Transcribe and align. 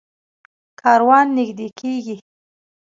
کاروان 0.79 1.27
نږدې 1.37 1.67
کېږي. 1.79 2.15